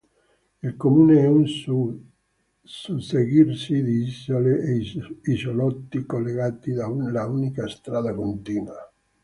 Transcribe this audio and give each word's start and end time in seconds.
Il 0.63 0.77
comune 0.77 1.19
è 1.19 1.27
un 1.27 1.45
susseguirsi 2.63 3.83
di 3.83 3.97
isole 4.01 4.59
e 4.61 4.81
isolotti 5.31 6.07
collegati 6.07 6.71
da 6.71 6.87
un'unica 6.87 7.67
strada 7.67 8.11
continua. 8.11 8.91